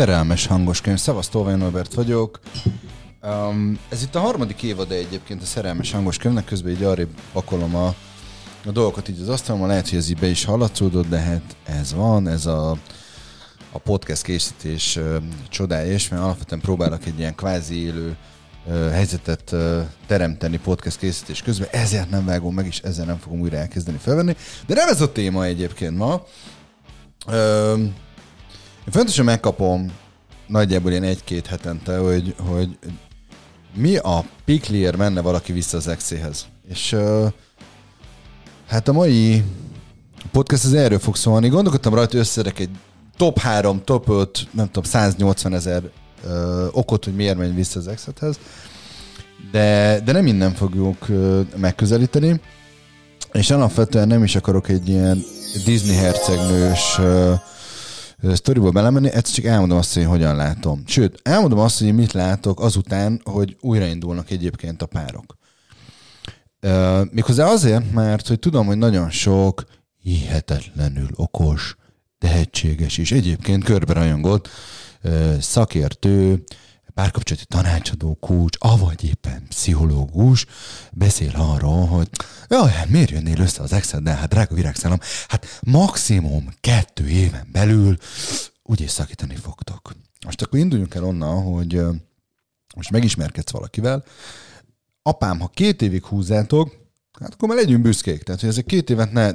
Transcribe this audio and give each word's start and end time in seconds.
Szerelmes 0.00 0.46
hangos 0.46 0.80
könyv. 0.80 0.98
Szavasz, 0.98 1.28
Tolvai 1.28 1.54
Norbert 1.54 1.94
vagyok. 1.94 2.40
Um, 3.22 3.78
ez 3.88 4.02
itt 4.02 4.14
a 4.14 4.20
harmadik 4.20 4.62
évad 4.62 4.92
egyébként 4.92 5.42
a 5.42 5.44
szerelmes 5.44 5.92
hangos 5.92 6.16
könyvnek, 6.16 6.44
közben 6.44 6.72
így 6.72 6.82
arrébb 6.82 7.08
pakolom 7.32 7.74
a, 7.74 7.86
a 8.66 8.70
dolgokat 8.72 9.08
így 9.08 9.20
az 9.20 9.28
asztalon, 9.28 9.66
lehet, 9.66 9.88
hogy 9.88 9.98
ez 9.98 10.10
így 10.10 10.18
be 10.18 10.26
is 10.26 10.44
hallatszódott, 10.44 11.08
de 11.08 11.18
hát 11.18 11.56
ez 11.64 11.94
van, 11.94 12.28
ez 12.28 12.46
a, 12.46 12.70
a 13.72 13.78
podcast 13.78 14.22
készítés 14.22 14.96
uh, 14.96 15.16
csodája, 15.48 15.92
és 15.92 16.08
mert 16.08 16.22
alapvetően 16.22 16.60
próbálok 16.60 17.06
egy 17.06 17.18
ilyen 17.18 17.34
kvázi 17.34 17.84
élő 17.84 18.16
uh, 18.66 18.90
helyzetet 18.90 19.52
uh, 19.52 19.82
teremteni 20.06 20.58
podcast 20.58 20.98
készítés 20.98 21.42
közben, 21.42 21.68
ezért 21.70 22.10
nem 22.10 22.24
vágom 22.24 22.54
meg, 22.54 22.66
és 22.66 22.78
ezzel 22.78 23.06
nem 23.06 23.18
fogom 23.18 23.40
újra 23.40 23.56
elkezdeni 23.56 23.98
felvenni. 23.98 24.36
De 24.66 24.74
nem 24.74 24.88
ez 24.88 25.00
a 25.00 25.12
téma 25.12 25.44
egyébként 25.44 25.96
ma. 25.96 26.22
Én 27.28 27.94
fontosan 28.90 29.24
megkapom 29.24 29.92
nagyjából 30.46 30.90
ilyen 30.90 31.02
egy-két 31.02 31.46
hetente, 31.46 31.98
hogy, 31.98 32.34
hogy 32.48 32.78
mi 33.74 33.96
a 33.96 34.24
piklier 34.44 34.96
menne 34.96 35.20
valaki 35.20 35.52
vissza 35.52 35.76
az 35.76 35.88
exéhez. 35.88 36.46
És 36.68 36.96
hát 38.68 38.88
a 38.88 38.92
mai 38.92 39.44
podcast 40.32 40.64
az 40.64 40.74
erről 40.74 40.98
fog 40.98 41.16
szólni. 41.16 41.48
Gondolkodtam 41.48 41.94
rajta, 41.94 42.10
hogy 42.10 42.20
összerek 42.20 42.58
egy 42.58 42.70
top 43.16 43.38
3, 43.38 43.84
top 43.84 44.08
5, 44.08 44.48
nem 44.50 44.66
tudom, 44.66 44.82
180 44.82 45.54
ezer 45.54 45.82
uh, 46.24 46.30
okot, 46.72 47.04
hogy 47.04 47.14
miért 47.14 47.36
menj 47.36 47.54
vissza 47.54 47.78
az 47.78 47.88
exethez. 47.88 48.38
De, 49.50 50.00
de 50.04 50.12
nem 50.12 50.26
innen 50.26 50.54
fogjuk 50.54 51.06
megközelíteni. 51.56 52.40
És 53.32 53.50
alapvetően 53.50 54.08
nem 54.08 54.24
is 54.24 54.36
akarok 54.36 54.68
egy 54.68 54.88
ilyen 54.88 55.22
Disney 55.64 55.94
hercegnős 55.94 56.98
uh, 56.98 57.32
sztoriba 58.32 58.70
belemenni, 58.70 59.08
ezt 59.08 59.34
csak 59.34 59.44
elmondom 59.44 59.78
azt, 59.78 59.94
hogy 59.94 60.04
hogyan 60.04 60.36
látom. 60.36 60.82
Sőt, 60.86 61.20
elmondom 61.22 61.58
azt, 61.58 61.78
hogy 61.78 61.94
mit 61.94 62.12
látok 62.12 62.60
azután, 62.60 63.20
hogy 63.24 63.56
újraindulnak 63.60 64.30
egyébként 64.30 64.82
a 64.82 64.86
párok. 64.86 65.38
Méghozzá 67.10 67.46
azért, 67.46 67.92
mert 67.92 68.28
hogy 68.28 68.38
tudom, 68.38 68.66
hogy 68.66 68.78
nagyon 68.78 69.10
sok 69.10 69.64
hihetetlenül 70.02 71.08
okos, 71.14 71.76
tehetséges 72.18 72.98
és 72.98 73.12
egyébként 73.12 73.64
körbe 73.64 73.92
rajongot 73.92 74.48
uh, 75.02 75.38
szakértő, 75.38 76.42
párkapcsolati 77.00 77.46
tanácsadó, 77.46 78.14
kócs, 78.14 78.56
avagy 78.58 79.04
éppen 79.04 79.46
pszichológus 79.48 80.46
beszél 80.92 81.32
arról, 81.36 81.86
hogy 81.86 82.08
jaj, 82.48 82.70
hát 82.70 82.88
miért 82.88 83.10
jönnél 83.10 83.40
össze 83.40 83.62
az 83.62 83.72
exed 83.72 84.02
de 84.02 84.10
hát 84.10 84.28
drága 84.28 84.54
virágszállam, 84.54 84.98
hát 85.28 85.60
maximum 85.62 86.54
kettő 86.60 87.08
éven 87.08 87.48
belül 87.52 87.96
úgyis 88.62 88.90
szakítani 88.90 89.34
fogtok. 89.34 89.92
Most 90.24 90.42
akkor 90.42 90.58
induljunk 90.58 90.94
el 90.94 91.04
onnan, 91.04 91.42
hogy 91.42 91.80
most 92.74 92.90
megismerkedsz 92.90 93.50
valakivel, 93.50 94.04
apám, 95.02 95.40
ha 95.40 95.48
két 95.48 95.82
évig 95.82 96.04
húzzátok, 96.04 96.76
hát 97.20 97.32
akkor 97.32 97.48
már 97.48 97.58
legyünk 97.58 97.82
büszkék. 97.82 98.22
Tehát, 98.22 98.40
hogy 98.40 98.50
ezek 98.50 98.66
két 98.66 98.90
évet 98.90 99.12
ne 99.12 99.30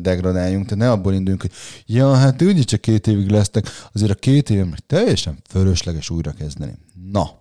degradáljunk, 0.00 0.64
tehát 0.64 0.84
ne 0.84 0.90
abból 0.90 1.12
induljunk, 1.12 1.40
hogy 1.40 1.52
ja, 1.86 2.14
hát 2.14 2.42
úgyis 2.42 2.64
csak 2.64 2.80
két 2.80 3.06
évig 3.06 3.30
lesztek, 3.30 3.66
azért 3.92 4.10
a 4.10 4.14
két 4.14 4.50
év 4.50 4.66
teljesen 4.86 5.38
fölösleges 5.48 6.10
újra 6.10 6.32
kezdeni. 6.32 6.78
Na, 7.10 7.40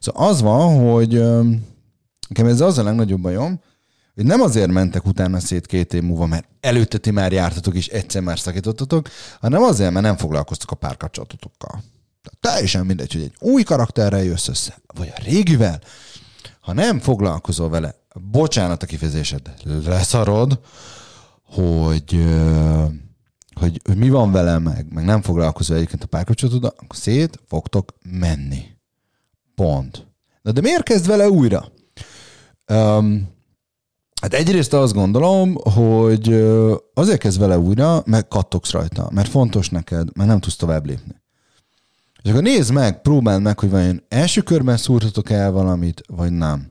szóval 0.00 0.28
az 0.28 0.40
van, 0.40 0.90
hogy 0.92 1.10
nekem 2.28 2.46
ez 2.46 2.60
az 2.60 2.78
a 2.78 2.82
legnagyobb 2.82 3.20
bajom, 3.20 3.60
hogy 4.14 4.24
nem 4.24 4.40
azért 4.40 4.70
mentek 4.70 5.06
utána 5.06 5.40
szét 5.40 5.66
két 5.66 5.94
év 5.94 6.02
múlva, 6.02 6.26
mert 6.26 6.48
előtte 6.60 6.98
ti 6.98 7.10
már 7.10 7.32
jártatok 7.32 7.74
és 7.74 7.88
egyszer 7.88 8.22
már 8.22 8.38
szakítottatok, 8.38 9.08
hanem 9.40 9.62
azért, 9.62 9.92
mert 9.92 10.04
nem 10.04 10.16
foglalkoztak 10.16 10.70
a 10.70 10.74
párkapcsolatotokkal. 10.74 11.82
Teljesen 12.40 12.86
mindegy, 12.86 13.12
hogy 13.12 13.22
egy 13.22 13.36
új 13.38 13.62
karakterrel 13.62 14.22
jössz 14.22 14.48
össze, 14.48 14.78
vagy 14.94 15.12
a 15.16 15.22
régivel, 15.24 15.80
ha 16.60 16.72
nem 16.72 16.98
foglalkozol 16.98 17.68
vele, 17.68 17.94
bocsánat 18.30 18.82
a 18.82 18.86
kifejezésed, 18.86 19.54
leszarod, 19.86 20.60
hogy, 21.46 22.24
hogy, 23.60 23.80
hogy 23.84 23.96
mi 23.96 24.08
van 24.08 24.32
velem, 24.32 24.62
meg, 24.62 24.92
meg 24.92 25.04
nem 25.04 25.22
foglalkozol 25.22 25.76
egyébként 25.76 26.02
a 26.02 26.06
párkapcsolatoddal, 26.06 26.74
akkor 26.76 26.96
szét 26.96 27.40
fogtok 27.48 27.94
menni. 28.10 28.64
Pont. 29.54 30.06
Na 30.42 30.52
de 30.52 30.60
miért 30.60 30.82
kezd 30.82 31.06
vele 31.06 31.28
újra? 31.30 31.72
Um, 32.72 33.28
hát 34.20 34.34
egyrészt 34.34 34.72
azt 34.72 34.94
gondolom, 34.94 35.54
hogy 35.54 36.32
azért 36.94 37.18
kezd 37.18 37.38
vele 37.38 37.58
újra, 37.58 38.02
mert 38.06 38.28
kattogsz 38.28 38.70
rajta, 38.70 39.08
mert 39.12 39.28
fontos 39.28 39.68
neked, 39.68 40.16
mert 40.16 40.28
nem 40.28 40.40
tudsz 40.40 40.56
tovább 40.56 40.86
lépni. 40.86 41.22
És 42.22 42.30
akkor 42.30 42.42
nézd 42.42 42.72
meg, 42.72 43.00
próbáld 43.02 43.42
meg, 43.42 43.58
hogy 43.58 43.70
vajon 43.70 44.02
első 44.08 44.40
körben 44.40 44.76
szúrtatok 44.76 45.30
el 45.30 45.50
valamit, 45.50 46.02
vagy 46.06 46.32
nem. 46.32 46.68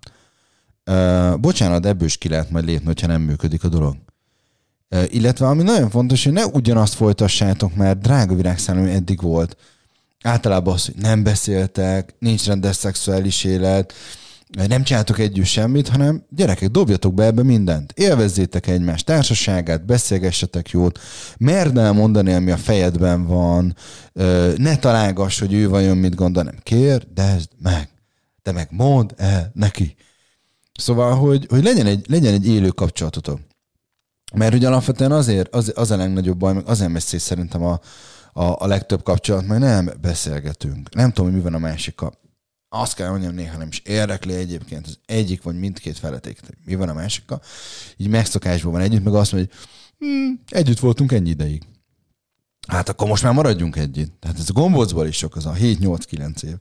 Uh, 0.92 1.40
bocsánat, 1.40 1.86
ebből 1.86 2.08
is 2.08 2.18
ki 2.18 2.30
lehet 2.30 2.50
majd 2.50 2.66
lépni, 2.66 2.86
hogyha 2.86 3.08
nem 3.08 3.22
működik 3.22 3.64
a 3.64 3.68
dolog. 3.68 3.96
Illetve 5.08 5.48
ami 5.48 5.64
nagyon 5.64 5.90
fontos, 5.90 6.24
hogy 6.24 6.34
ne 6.34 6.46
ugyanazt 6.46 6.94
folytassátok, 6.94 7.76
mert 7.76 8.00
drága 8.00 8.36
virágszállam 8.36 8.86
eddig 8.86 9.22
volt. 9.22 9.58
Általában 10.24 10.74
az, 10.74 10.86
hogy 10.86 10.96
nem 10.96 11.24
beszéltek, 11.24 12.16
nincs 12.20 12.46
rendes 12.46 12.76
szexuális 12.76 13.44
élet, 13.44 13.94
nem 14.68 14.84
csináltok 14.84 15.20
együtt 15.20 15.46
semmit, 15.46 15.88
hanem 15.88 16.24
gyerekek, 16.30 16.70
dobjatok 16.70 17.14
be 17.14 17.24
ebbe 17.24 17.44
mindent. 17.44 17.92
Élvezzétek 17.96 18.68
egymás 18.68 19.04
társaságát, 19.04 19.86
beszélgessetek 19.86 20.70
jót, 20.70 21.00
merd 21.38 21.78
el 21.78 21.94
mondani, 21.94 22.34
ami 22.34 22.52
a 22.52 22.58
fejedben 22.58 23.26
van, 23.26 23.76
ne 24.58 24.78
találgass, 24.78 25.40
hogy 25.40 25.54
ő 25.54 25.70
vajon 25.70 25.98
mit 25.98 26.16
gondol, 26.16 26.44
nem 26.44 26.60
kér, 26.64 27.08
de 27.14 27.24
ez 27.24 27.46
meg. 27.62 27.90
Te 28.42 28.52
meg 28.52 28.68
mondd 28.72 29.10
el 29.18 29.52
neki. 29.54 29.96
Szóval, 30.74 31.16
hogy, 31.16 31.46
hogy 31.50 31.64
legyen, 31.64 31.86
egy, 31.86 32.06
legyen 32.10 32.34
egy 32.34 32.48
élő 32.48 32.70
kapcsolatotok. 32.70 33.40
Mert 34.34 34.54
ugye 34.54 34.68
alapvetően 34.68 35.12
azért, 35.12 35.56
az, 35.56 35.72
az 35.76 35.92
a 35.92 35.96
legnagyobb 35.96 36.38
baj, 36.38 36.54
meg 36.54 36.68
azért 36.68 36.92
messzé 36.92 37.18
szerintem 37.18 37.64
a, 37.64 37.80
a, 38.34 38.44
a 38.44 38.68
legtöbb 38.68 39.04
kapcsolat, 39.04 39.48
mert 39.48 39.62
nem 39.62 39.92
beszélgetünk. 40.02 40.94
Nem 40.94 41.12
tudom, 41.12 41.26
hogy 41.26 41.36
mi 41.36 41.44
van 41.44 41.54
a 41.54 41.60
másikkal. 41.60 42.14
Azt 42.70 42.96
kell 42.96 43.10
mondjam, 43.10 43.34
néha 43.34 43.58
nem 43.58 43.68
is 43.68 43.80
érdekli 43.80 44.34
egyébként 44.34 44.88
az 44.88 45.00
egyik 45.06 45.44
vagy 45.44 45.60
mindkét 45.60 45.98
feleték, 45.98 46.40
mi 46.66 46.76
van 46.76 46.90
a 46.90 46.94
másikkal. 46.94 47.42
Így 47.98 48.08
megszokásban 48.08 48.72
van 48.72 48.82
együtt, 48.82 49.04
meg 49.04 49.14
azt 49.14 49.32
mondja, 49.32 49.54
hogy 49.54 49.68
hm, 50.08 50.34
együtt 50.50 50.80
voltunk 50.80 51.12
ennyi 51.12 51.30
ideig. 51.30 51.64
Hát 52.68 52.90
akkor 52.90 53.08
most 53.08 53.24
már 53.24 53.34
maradjunk 53.34 53.76
együtt. 53.76 54.20
Tehát 54.20 54.40
ez 54.40 54.50
a 54.50 54.54
gombócból 54.54 55.08
is 55.08 55.18
sok, 55.18 55.36
az 55.36 55.46
a 55.46 55.54
7-8-9 55.54 56.44
év. 56.44 56.56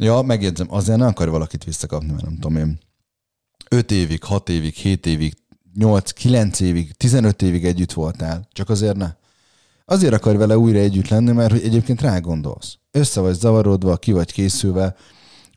Ja, 0.00 0.22
megjegyzem, 0.22 0.72
azért 0.72 0.98
nem 0.98 1.08
akar 1.08 1.28
valakit 1.28 1.64
visszakapni, 1.64 2.10
mert 2.10 2.24
nem 2.24 2.34
tudom 2.34 2.56
én. 2.56 2.78
5 3.68 3.90
évig, 3.90 4.22
6 4.22 4.48
évig, 4.48 4.74
7 4.74 5.06
évig 5.06 5.36
8-9 5.78 6.60
évig, 6.60 6.92
15 6.92 7.42
évig 7.42 7.64
együtt 7.64 7.92
voltál, 7.92 8.48
csak 8.52 8.68
azért 8.68 8.96
ne. 8.96 9.12
Azért 9.84 10.14
akar 10.14 10.36
vele 10.36 10.58
újra 10.58 10.78
együtt 10.78 11.08
lenni, 11.08 11.32
mert 11.32 11.50
hogy 11.50 11.62
egyébként 11.62 12.00
rá 12.00 12.18
gondolsz. 12.18 12.78
Össze 12.90 13.20
vagy 13.20 13.34
zavarodva, 13.34 13.96
ki 13.96 14.12
vagy 14.12 14.32
készülve. 14.32 14.94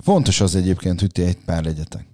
Fontos 0.03 0.41
az 0.41 0.55
egyébként, 0.55 0.99
hogy 0.99 1.11
ti 1.11 1.21
egy 1.21 1.37
pár 1.45 1.63
legyetek. 1.63 2.05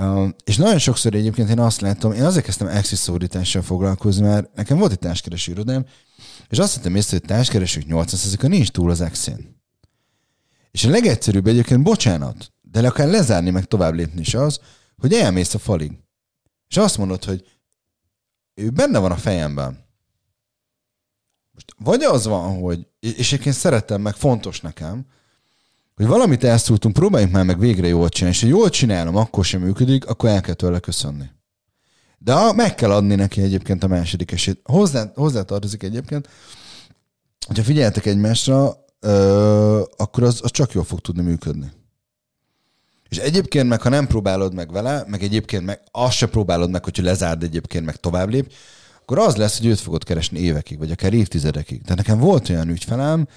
Uh, 0.00 0.28
és 0.44 0.56
nagyon 0.56 0.78
sokszor 0.78 1.14
egyébként 1.14 1.48
én 1.48 1.58
azt 1.58 1.80
látom, 1.80 2.12
én 2.12 2.24
azért 2.24 2.44
kezdtem 2.44 2.66
exiszorítással 2.66 3.62
foglalkozni, 3.62 4.26
mert 4.26 4.54
nekem 4.54 4.78
volt 4.78 4.92
egy 4.92 4.98
társkereső 4.98 5.52
irodám, 5.52 5.86
és 6.48 6.58
azt 6.58 6.74
hittem 6.74 6.96
észre, 6.96 7.16
hogy 7.18 7.28
társkeresők 7.28 7.84
80%-a 7.88 8.46
nincs 8.46 8.68
túl 8.70 8.90
az 8.90 9.00
exén. 9.00 9.62
És 10.70 10.84
a 10.84 10.90
legegyszerűbb 10.90 11.46
egyébként, 11.46 11.82
bocsánat, 11.82 12.52
de 12.62 12.86
akár 12.86 13.08
lezárni, 13.08 13.50
meg 13.50 13.64
tovább 13.64 13.94
lépni 13.94 14.20
is 14.20 14.34
az, 14.34 14.60
hogy 14.96 15.12
elmész 15.12 15.54
a 15.54 15.58
falig. 15.58 15.92
És 16.74 16.80
azt 16.80 16.98
mondod, 16.98 17.24
hogy 17.24 17.44
ő 18.54 18.70
benne 18.70 18.98
van 18.98 19.10
a 19.10 19.16
fejemben. 19.16 19.84
Most 21.52 21.74
vagy 21.78 22.02
az 22.02 22.26
van, 22.26 22.60
hogy, 22.60 22.86
és 23.00 23.32
egyébként 23.32 23.54
szeretem, 23.54 24.00
meg 24.00 24.14
fontos 24.14 24.60
nekem, 24.60 25.06
hogy 25.94 26.06
valamit 26.06 26.44
elszúrtunk, 26.44 26.94
próbáljunk 26.94 27.32
már 27.32 27.44
meg 27.44 27.58
végre 27.58 27.86
jól 27.86 28.08
csinálni, 28.08 28.36
és 28.36 28.42
ha 28.42 28.48
jól 28.48 28.70
csinálom, 28.70 29.16
akkor 29.16 29.44
sem 29.44 29.60
működik, 29.60 30.06
akkor 30.06 30.28
el 30.28 30.40
kell 30.40 30.54
tőle 30.54 30.78
köszönni. 30.78 31.24
De 32.18 32.52
meg 32.52 32.74
kell 32.74 32.90
adni 32.90 33.14
neki 33.14 33.40
egyébként 33.40 33.82
a 33.82 33.86
második 33.86 34.32
esélyt. 34.32 34.60
Hozzá, 34.64 35.12
hozzá 35.14 35.42
tartozik 35.42 35.82
egyébként, 35.82 36.28
hogyha 37.46 37.62
figyeltek 37.62 38.06
egymásra, 38.06 38.84
ö, 39.00 39.82
akkor 39.96 40.22
az, 40.22 40.40
az 40.42 40.50
csak 40.50 40.72
jól 40.72 40.84
fog 40.84 41.00
tudni 41.00 41.22
működni. 41.22 41.72
És 43.14 43.20
egyébként 43.20 43.68
meg, 43.68 43.82
ha 43.82 43.88
nem 43.88 44.06
próbálod 44.06 44.54
meg 44.54 44.72
vele, 44.72 45.04
meg 45.06 45.22
egyébként 45.22 45.64
meg 45.64 45.80
azt 45.90 46.16
se 46.16 46.26
próbálod 46.26 46.70
meg, 46.70 46.84
hogyha 46.84 47.02
lezárd 47.02 47.42
egyébként, 47.42 47.84
meg 47.84 47.96
tovább 47.96 48.28
lép, 48.28 48.52
akkor 49.00 49.18
az 49.18 49.36
lesz, 49.36 49.58
hogy 49.58 49.66
őt 49.66 49.80
fogod 49.80 50.04
keresni 50.04 50.38
évekig, 50.38 50.78
vagy 50.78 50.90
akár 50.90 51.12
évtizedekig. 51.12 51.82
Tehát 51.82 51.96
nekem 51.96 52.18
volt 52.18 52.48
olyan 52.48 52.68
ügyfelem, 52.68 53.28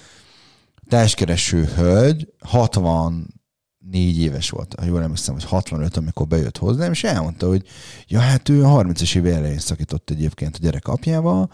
társkereső 0.88 1.64
hölgy, 1.64 2.28
64 2.40 4.18
éves 4.18 4.50
volt, 4.50 4.74
ha 4.78 4.86
jól 4.86 5.02
emlékszem, 5.02 5.34
vagy 5.34 5.44
65, 5.44 5.96
amikor 5.96 6.26
bejött 6.26 6.58
hozzám, 6.58 6.92
és 6.92 7.04
elmondta, 7.04 7.46
hogy 7.48 7.66
ja, 8.06 8.20
hát 8.20 8.48
ő 8.48 8.64
a 8.64 8.82
30-es 8.82 9.16
éve 9.16 9.34
elején 9.34 9.58
szakított 9.58 10.10
egyébként 10.10 10.56
a 10.56 10.62
gyerek 10.62 10.88
apjával, 10.88 11.50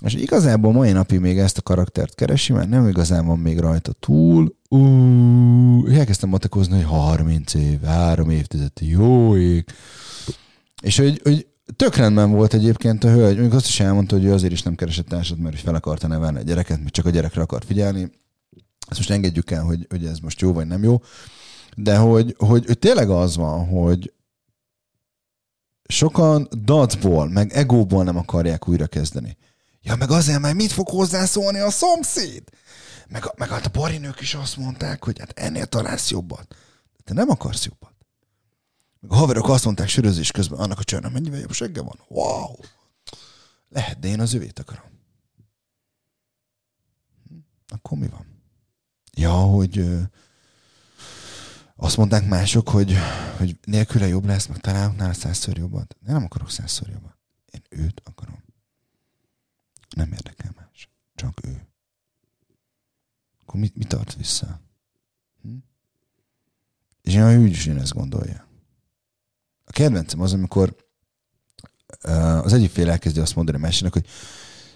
És 0.00 0.14
igazából 0.14 0.72
mai 0.72 0.92
napig 0.92 1.20
még 1.20 1.38
ezt 1.38 1.58
a 1.58 1.62
karaktert 1.62 2.14
keresi, 2.14 2.52
mert 2.52 2.68
nem 2.68 2.88
igazán 2.88 3.26
van 3.26 3.38
még 3.38 3.58
rajta 3.58 3.92
túl. 3.92 4.54
Ú, 4.68 5.86
elkezdtem 5.86 6.28
matekozni, 6.28 6.74
hogy 6.74 6.84
30 6.84 7.54
év, 7.54 7.82
3 7.82 8.30
évtized, 8.30 8.72
jó 8.80 9.36
ég. 9.36 9.64
És 10.82 10.98
hogy, 10.98 11.20
hogy 11.22 11.46
tök 11.76 11.96
rendben 11.96 12.30
volt 12.30 12.54
egyébként 12.54 13.04
a 13.04 13.10
hölgy, 13.10 13.32
mondjuk 13.32 13.54
azt 13.54 13.66
is 13.66 13.80
elmondta, 13.80 14.16
hogy 14.16 14.24
ő 14.24 14.32
azért 14.32 14.52
is 14.52 14.62
nem 14.62 14.74
keresett 14.74 15.08
társat, 15.08 15.38
mert 15.38 15.60
fel 15.60 15.74
akarta 15.74 16.06
nevelni 16.06 16.38
a 16.38 16.42
gyereket, 16.42 16.78
mert 16.78 16.92
csak 16.92 17.06
a 17.06 17.10
gyerekre 17.10 17.42
akar 17.42 17.64
figyelni. 17.64 18.10
Ezt 18.88 18.98
most 18.98 19.10
engedjük 19.10 19.50
el, 19.50 19.62
hogy, 19.62 19.86
hogy 19.88 20.04
ez 20.04 20.18
most 20.18 20.40
jó 20.40 20.52
vagy 20.52 20.66
nem 20.66 20.82
jó. 20.82 21.02
De 21.76 21.96
hogy, 21.96 22.34
hogy, 22.38 22.66
hogy 22.66 22.78
tényleg 22.78 23.10
az 23.10 23.36
van, 23.36 23.66
hogy 23.66 24.12
sokan 25.88 26.48
dacból, 26.64 27.28
meg 27.28 27.52
egóból 27.52 28.04
nem 28.04 28.16
akarják 28.16 28.68
újra 28.68 28.86
kezdeni. 28.86 29.36
Ja, 29.82 29.96
meg 29.96 30.10
azért, 30.10 30.40
mert 30.40 30.54
mit 30.54 30.72
fog 30.72 30.88
hozzászólni 30.88 31.58
a 31.58 31.70
szomszéd? 31.70 32.42
Meg, 33.08 33.24
meg 33.36 33.48
hát 33.48 33.66
a 33.66 33.70
barinők 33.70 34.20
is 34.20 34.34
azt 34.34 34.56
mondták, 34.56 35.04
hogy 35.04 35.18
hát 35.18 35.38
ennél 35.38 35.66
találsz 35.66 36.10
jobbat. 36.10 36.56
Te 37.04 37.14
nem 37.14 37.30
akarsz 37.30 37.64
jobbat. 37.64 37.94
Meg 39.00 39.10
a 39.10 39.14
haverok 39.14 39.48
azt 39.48 39.64
mondták 39.64 39.88
sörözés 39.88 40.30
közben, 40.30 40.58
annak 40.58 40.78
a 40.78 40.84
csörnek 40.84 41.12
mennyivel 41.12 41.40
jobb 41.40 41.52
segge 41.52 41.82
van. 41.82 42.00
Wow! 42.08 42.54
Lehet, 43.68 43.98
de 43.98 44.08
én 44.08 44.20
az 44.20 44.34
övét 44.34 44.58
akarom. 44.58 44.90
Hm, 47.28 47.36
akkor 47.68 47.98
mi 47.98 48.08
van? 48.08 48.26
Ja, 49.12 49.32
hogy 49.32 49.78
ö, 49.78 50.00
azt 51.76 51.96
mondták 51.96 52.28
mások, 52.28 52.68
hogy, 52.68 52.96
hogy 53.36 53.56
nélküle 53.64 54.06
jobb 54.06 54.24
lesz, 54.24 54.46
meg 54.46 54.58
találok 54.58 54.96
nála 54.96 55.12
százszor 55.12 55.56
jobbat. 55.56 55.96
De 56.00 56.12
nem 56.12 56.24
akarok 56.24 56.50
százszor 56.50 56.88
jobbat. 56.88 57.16
Én 57.50 57.62
őt 57.68 58.02
akarom. 58.04 58.42
Nem 60.00 60.12
érdekel 60.12 60.52
más. 60.56 60.90
Csak 61.14 61.46
ő. 61.46 61.66
Akkor 63.40 63.60
mit, 63.60 63.76
mit 63.76 63.88
tart 63.88 64.14
vissza? 64.14 64.60
Hm? 65.42 65.56
És 67.02 67.14
én 67.14 67.40
úgy 67.40 67.50
is 67.50 67.66
ezt 67.66 67.92
gondolja. 67.92 68.46
A 69.64 69.70
kedvencem 69.70 70.20
az, 70.20 70.32
amikor 70.32 70.76
az 72.42 72.52
egyik 72.52 72.70
fél 72.70 72.90
elkezdi 72.90 73.20
azt 73.20 73.34
mondani 73.34 73.58
a 73.58 73.60
másiknak, 73.60 73.92
hogy 73.92 74.06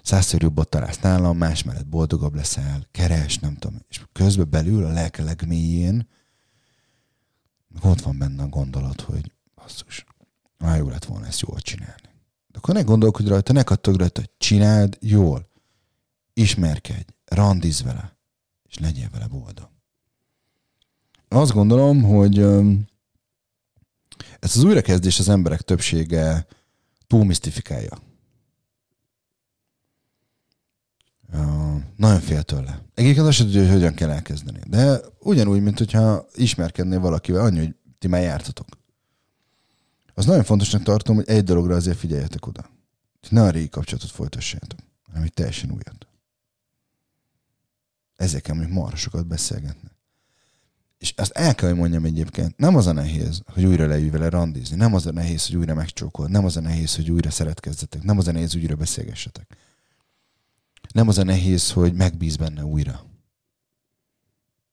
százszor 0.03 0.43
jobbat 0.43 0.69
találsz 0.69 0.99
nálam, 1.01 1.37
más 1.37 1.63
mellett 1.63 1.87
boldogabb 1.87 2.35
leszel, 2.35 2.87
keres, 2.91 3.39
nem 3.39 3.57
tudom. 3.57 3.81
És 3.89 4.03
közben 4.13 4.51
belül 4.51 4.85
a 4.85 4.93
lelke 4.93 5.23
legmélyén 5.23 6.09
ott 7.81 8.01
van 8.01 8.19
benne 8.19 8.43
a 8.43 8.49
gondolat, 8.49 9.01
hogy 9.01 9.33
basszus, 9.55 10.05
már 10.59 10.79
jó 10.79 10.89
lett 10.89 11.05
volna 11.05 11.27
ezt 11.27 11.41
jól 11.41 11.61
csinálni. 11.61 12.14
Akkor 12.65 12.77
ne 12.77 12.83
gondolkodj 12.83 13.29
rajta, 13.29 13.53
ne 13.53 13.63
kattog 13.63 13.95
rajta, 13.95 14.23
csináld 14.39 14.99
jól. 15.01 15.49
Ismerkedj, 16.33 17.13
randiz 17.25 17.83
vele, 17.83 18.17
és 18.69 18.79
legyél 18.79 19.09
vele 19.13 19.27
boldog. 19.27 19.69
Azt 21.29 21.53
gondolom, 21.53 22.03
hogy 22.03 22.39
ezt 24.39 24.57
az 24.57 24.65
újrakezdés 24.65 25.19
az 25.19 25.29
emberek 25.29 25.61
többsége 25.61 26.47
túl 27.07 27.25
misztifikálja. 27.25 27.99
Uh, 31.33 31.83
nagyon 31.97 32.21
fél 32.21 32.43
tőle. 32.43 32.83
Egyébként 32.95 33.27
azt 33.27 33.37
sem 33.37 33.47
tudja, 33.47 33.61
hogy 33.61 33.71
hogyan 33.71 33.95
kell 33.95 34.11
elkezdeni. 34.11 34.61
De 34.67 35.01
ugyanúgy, 35.19 35.63
mint 35.63 35.79
hogyha 35.79 36.27
ismerkednél 36.35 37.01
valakivel, 37.01 37.45
annyi, 37.45 37.59
hogy 37.59 37.75
ti 37.99 38.09
már 38.09 38.23
jártatok. 38.23 38.67
Az 40.15 40.25
nagyon 40.25 40.45
fontosnak 40.45 40.83
tartom, 40.83 41.17
hogy 41.17 41.29
egy 41.29 41.45
dologra 41.45 41.75
azért 41.75 41.99
figyeljetek 41.99 42.47
oda. 42.47 42.71
Ne 43.29 43.43
a 43.43 43.51
régi 43.51 43.69
kapcsolatot 43.69 44.11
folytassátok, 44.11 44.79
hanem 45.03 45.23
egy 45.23 45.33
teljesen 45.33 45.71
újat. 45.71 46.07
Ezzel 48.17 48.41
kell 48.41 48.55
mondjuk 48.55 48.77
marha 48.77 48.97
sokat 48.97 49.27
beszélgetni. 49.27 49.89
És 50.99 51.13
azt 51.17 51.31
el 51.31 51.55
kell, 51.55 51.69
hogy 51.69 51.79
mondjam 51.79 52.05
egyébként, 52.05 52.57
nem 52.57 52.77
az 52.77 52.87
a 52.87 52.93
nehéz, 52.93 53.43
hogy 53.47 53.65
újra 53.65 53.87
leülj 53.87 54.09
vele 54.09 54.29
randizni, 54.29 54.77
nem 54.77 54.95
az 54.95 55.07
a 55.07 55.13
nehéz, 55.13 55.47
hogy 55.47 55.57
újra 55.57 55.75
megcsókol, 55.75 56.29
nem 56.29 56.45
az 56.45 56.57
a 56.57 56.61
nehéz, 56.61 56.95
hogy 56.95 57.11
újra 57.11 57.31
szeretkezzetek, 57.31 58.03
nem 58.03 58.19
az 58.19 58.29
a 58.29 58.33
nehéz, 58.33 58.53
hogy 58.53 58.61
újra 58.61 58.77
beszélgessetek. 58.77 59.57
Nem 60.93 61.09
az 61.09 61.19
a 61.19 61.25
nehéz, 61.25 61.71
hogy 61.71 61.95
megbíz 61.95 62.37
benne 62.37 62.65
újra. 62.65 63.05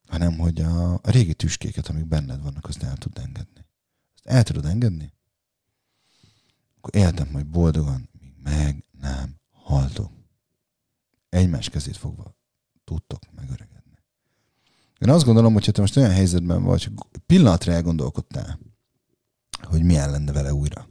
Hanem, 0.08 0.38
hogy 0.38 0.62
a, 0.62 0.94
a 0.94 1.12
régi 1.12 1.34
tüskéket, 1.34 1.88
amik 1.88 2.06
benned 2.06 2.42
vannak, 2.42 2.68
azt 2.68 2.84
el 2.84 2.98
tud 2.98 3.18
engedni. 3.18 3.66
Azt 4.16 4.26
el 4.26 4.44
tudod 4.44 4.66
engedni? 4.66 5.14
Akkor 6.82 7.02
éltem 7.02 7.28
majd 7.32 7.48
boldogan, 7.48 8.10
míg 8.20 8.34
meg 8.44 8.86
nem 9.02 9.36
haltok. 9.52 10.12
Egymás 11.30 11.70
kezét 11.70 11.98
fogva 11.98 12.36
tudtok 12.84 13.20
megöregedni. 13.36 13.98
Én 15.00 15.10
azt 15.10 15.26
gondolom, 15.26 15.54
hogy 15.54 15.70
te 15.72 15.82
most 15.82 15.98
olyan 15.98 16.12
helyzetben 16.12 16.64
vagy, 16.64 16.84
hogy 16.84 16.94
pillanatra 17.26 17.72
elgondolkodtál, 17.72 18.60
hogy 19.62 19.84
milyen 19.84 20.12
lenne 20.12 20.32
vele 20.32 20.54
újra. 20.54 20.90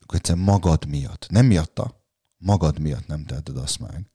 Akkor 0.00 0.18
egyszerűen 0.18 0.44
magad 0.44 0.86
miatt, 0.86 1.26
nem 1.30 1.46
miatta, 1.46 2.04
magad 2.38 2.78
miatt 2.78 3.06
nem 3.06 3.24
teheted 3.24 3.56
azt 3.56 3.78
meg, 3.78 4.10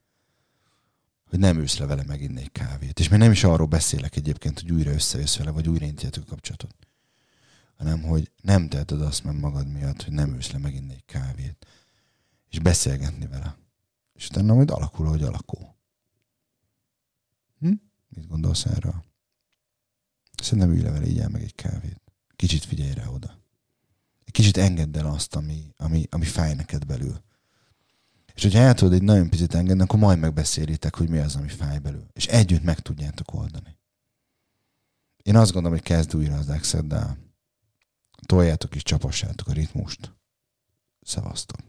hogy 1.30 1.40
nem 1.40 1.58
ülsz 1.58 1.78
le 1.78 1.86
vele 1.86 2.04
meginni 2.04 2.42
egy 2.42 2.52
kávét. 2.52 3.00
És 3.00 3.10
még 3.10 3.20
nem 3.20 3.32
is 3.32 3.44
arról 3.44 3.68
beszélek 3.68 4.16
egyébként, 4.16 4.60
hogy 4.60 4.72
újra 4.72 4.92
összejössz 4.92 5.38
vele, 5.38 5.52
vagy 5.52 5.70
újra 5.70 5.86
indítjátok 5.86 6.24
a 6.24 6.30
kapcsolatot. 6.30 6.76
Hanem, 7.78 8.02
hogy 8.02 8.32
nem 8.42 8.70
teheted 8.70 9.02
azt 9.02 9.24
meg 9.24 9.40
magad 9.40 9.68
miatt, 9.68 10.04
hogy 10.04 10.14
nem 10.14 10.34
ülsz 10.34 10.52
le 10.52 10.58
meginni 10.58 10.94
egy 10.94 11.06
kávét. 11.06 11.68
És 12.50 12.60
beszélgetni 12.60 13.28
vele. 13.28 13.58
És 14.14 14.30
utána 14.30 14.54
majd 14.54 14.72
alakul, 14.72 15.08
hogy 15.08 15.24
alakul. 15.24 15.76
Hm? 17.60 17.74
Mit 18.08 18.28
gondolsz 18.28 18.66
erről? 18.66 19.04
Szerintem 20.44 20.72
ülj 20.72 20.82
le 20.82 20.92
vele, 20.92 21.06
így 21.06 21.20
el 21.20 21.30
meg 21.30 21.42
egy 21.42 21.56
kávét. 21.56 22.02
Kicsit 22.36 22.66
figyelj 22.66 22.94
rá 22.94 23.08
oda. 23.08 23.40
Egy 24.26 24.32
kicsit 24.32 24.58
engedd 24.58 24.98
el 24.98 25.06
azt, 25.06 25.36
ami, 25.36 25.74
ami, 25.78 26.08
ami 26.10 26.26
fáj 26.26 26.54
neked 26.54 26.86
belül. 26.86 27.24
És 28.34 28.44
hogyha 28.44 28.60
el 28.60 28.74
tudod 28.74 28.94
egy 28.94 29.02
nagyon 29.02 29.30
picit 29.30 29.54
engedni, 29.54 29.82
akkor 29.82 30.00
majd 30.00 30.20
megbeszélitek, 30.20 30.96
hogy 30.96 31.10
mi 31.10 31.18
az, 31.18 31.36
ami 31.36 31.48
fáj 31.48 31.80
belül. 31.80 32.08
És 32.14 32.28
együtt 32.28 32.64
meg 32.64 32.80
tudjátok 32.80 33.34
oldani. 33.34 33.78
Én 35.24 35.36
azt 35.36 35.52
gondolom, 35.52 35.78
hogy 35.78 35.88
kezd 35.88 36.16
újra 36.16 36.36
az 36.38 36.50
Exeddel. 36.50 37.18
Toljátok 38.26 38.76
és 38.76 38.84
csapassátok 38.84 39.48
a 39.48 39.54
ritmust. 39.54 40.14
Szevasztok. 41.02 41.60